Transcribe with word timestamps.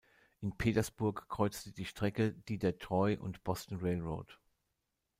In 0.41 0.57
Petersburg 0.57 1.29
kreuzte 1.29 1.73
die 1.73 1.85
Strecke 1.85 2.33
die 2.33 2.57
der 2.57 2.79
Troy 2.79 3.19
and 3.21 3.43
Boston 3.43 3.77
Railroad. 3.81 4.39